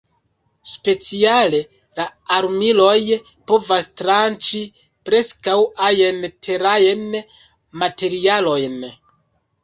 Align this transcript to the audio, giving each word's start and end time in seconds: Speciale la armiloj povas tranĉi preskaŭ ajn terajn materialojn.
Speciale 0.67 1.57
la 1.99 2.05
armiloj 2.37 2.95
povas 3.51 3.87
tranĉi 4.01 4.61
preskaŭ 5.09 5.57
ajn 5.89 6.17
terajn 6.47 7.05
materialojn. 7.83 8.79